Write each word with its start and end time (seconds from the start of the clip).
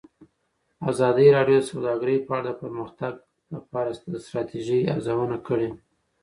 ازادي 0.91 1.27
راډیو 1.37 1.59
د 1.61 1.65
سوداګري 1.71 2.15
په 2.27 2.31
اړه 2.39 2.51
د 2.53 2.59
پرمختګ 2.61 3.13
لپاره 3.53 3.89
د 4.11 4.13
ستراتیژۍ 4.25 4.81
ارزونه 4.93 5.37
کړې. 5.47 5.69